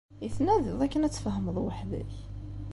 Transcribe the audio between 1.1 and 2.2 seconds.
tfehmeḍ weḥd-k?